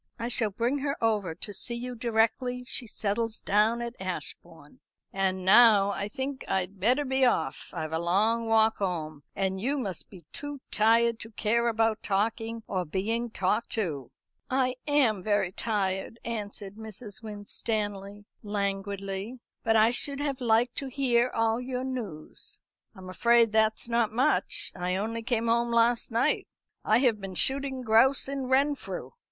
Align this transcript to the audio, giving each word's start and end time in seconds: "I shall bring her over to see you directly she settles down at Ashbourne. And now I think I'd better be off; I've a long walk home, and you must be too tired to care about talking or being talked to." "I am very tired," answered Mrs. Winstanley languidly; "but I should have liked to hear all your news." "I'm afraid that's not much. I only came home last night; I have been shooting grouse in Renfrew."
"I 0.17 0.29
shall 0.29 0.49
bring 0.49 0.79
her 0.79 0.97
over 0.99 1.35
to 1.35 1.53
see 1.53 1.75
you 1.75 1.93
directly 1.93 2.63
she 2.63 2.87
settles 2.87 3.39
down 3.43 3.83
at 3.83 3.95
Ashbourne. 4.01 4.79
And 5.13 5.45
now 5.45 5.91
I 5.91 6.07
think 6.07 6.43
I'd 6.49 6.79
better 6.79 7.05
be 7.05 7.23
off; 7.23 7.69
I've 7.71 7.91
a 7.93 7.99
long 7.99 8.47
walk 8.47 8.77
home, 8.77 9.21
and 9.35 9.61
you 9.61 9.77
must 9.77 10.09
be 10.09 10.25
too 10.33 10.59
tired 10.71 11.19
to 11.19 11.29
care 11.29 11.67
about 11.67 12.01
talking 12.01 12.63
or 12.65 12.83
being 12.83 13.29
talked 13.29 13.69
to." 13.73 14.09
"I 14.49 14.75
am 14.87 15.21
very 15.21 15.51
tired," 15.51 16.17
answered 16.25 16.77
Mrs. 16.77 17.21
Winstanley 17.21 18.25
languidly; 18.41 19.39
"but 19.63 19.75
I 19.75 19.91
should 19.91 20.19
have 20.19 20.41
liked 20.41 20.77
to 20.77 20.87
hear 20.87 21.29
all 21.29 21.61
your 21.61 21.83
news." 21.83 22.59
"I'm 22.95 23.07
afraid 23.07 23.51
that's 23.51 23.87
not 23.87 24.11
much. 24.11 24.71
I 24.75 24.95
only 24.95 25.21
came 25.21 25.47
home 25.47 25.69
last 25.71 26.09
night; 26.09 26.47
I 26.83 26.97
have 27.01 27.21
been 27.21 27.35
shooting 27.35 27.81
grouse 27.83 28.27
in 28.27 28.47
Renfrew." 28.47 29.11